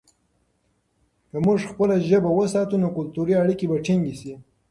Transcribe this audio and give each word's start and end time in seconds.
که 1.31 1.37
موږ 1.45 1.59
خپله 1.71 1.95
ژبه 2.09 2.29
وساتو، 2.37 2.75
نو 2.83 2.87
کلتوري 2.97 3.33
اړیکې 3.43 3.65
به 3.71 3.77
ټینګې 3.85 4.13
شي. 4.19 4.33